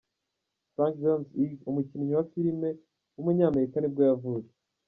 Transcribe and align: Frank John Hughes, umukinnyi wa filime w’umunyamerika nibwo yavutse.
Frank 0.73 0.95
John 1.03 1.21
Hughes, 1.31 1.65
umukinnyi 1.69 2.13
wa 2.17 2.25
filime 2.31 2.69
w’umunyamerika 3.13 3.75
nibwo 3.79 4.01
yavutse. 4.09 4.53